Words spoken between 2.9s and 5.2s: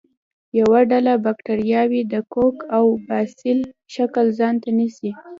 باسیل شکل ځانته نیسي.